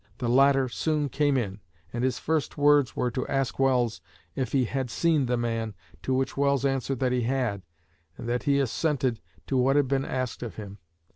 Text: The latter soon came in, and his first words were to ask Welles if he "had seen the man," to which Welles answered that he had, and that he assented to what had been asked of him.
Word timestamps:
The 0.17 0.27
latter 0.27 0.67
soon 0.67 1.09
came 1.09 1.37
in, 1.37 1.59
and 1.93 2.03
his 2.03 2.17
first 2.17 2.57
words 2.57 2.95
were 2.95 3.11
to 3.11 3.27
ask 3.27 3.59
Welles 3.59 4.01
if 4.33 4.51
he 4.51 4.65
"had 4.65 4.89
seen 4.89 5.27
the 5.27 5.37
man," 5.37 5.75
to 6.01 6.11
which 6.15 6.35
Welles 6.35 6.65
answered 6.65 6.97
that 7.01 7.11
he 7.11 7.21
had, 7.21 7.61
and 8.17 8.27
that 8.27 8.41
he 8.41 8.57
assented 8.57 9.19
to 9.45 9.57
what 9.57 9.75
had 9.75 9.87
been 9.87 10.03
asked 10.03 10.41
of 10.41 10.55
him. 10.55 10.79